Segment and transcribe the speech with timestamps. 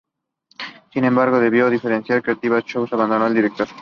[0.91, 3.67] Sin embargo, debido a diferencias creativas, Chow abandonó la dirección.